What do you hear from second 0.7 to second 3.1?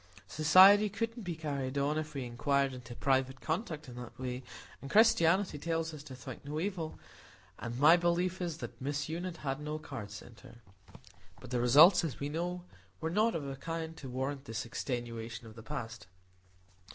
couldn't be carried on if we inquired into